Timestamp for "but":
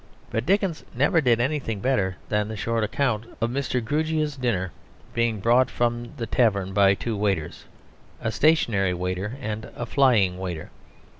0.31-0.47